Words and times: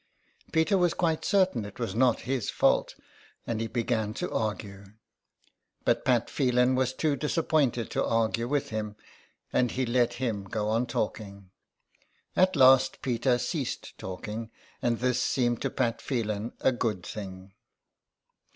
Peter 0.51 0.79
was 0.79 0.95
quite 0.95 1.23
certain 1.23 1.63
it 1.63 1.77
was 1.77 1.93
not 1.93 2.21
his 2.21 2.49
fault, 2.49 2.95
and 3.45 3.61
he 3.61 3.67
began 3.67 4.15
to 4.15 4.31
argue. 4.33 4.83
But 5.85 6.03
Pat 6.05 6.27
Phelan 6.27 6.73
was 6.73 6.91
too 6.91 7.15
disappointed 7.15 7.91
to 7.91 8.03
argue 8.03 8.47
with 8.47 8.69
him, 8.69 8.95
and 9.53 9.69
he 9.69 9.85
let 9.85 10.13
him 10.13 10.45
go 10.45 10.69
on 10.69 10.87
talking. 10.87 11.51
At 12.35 12.55
last 12.55 13.03
Peter 13.03 13.37
ceased 13.37 13.95
talking, 13.99 14.49
and 14.81 14.97
this 14.97 15.21
seemed 15.21 15.61
to 15.61 15.69
Pat 15.69 16.01
Phelan 16.01 16.53
a 16.61 16.71
good 16.71 17.05
thing. 17.05 17.53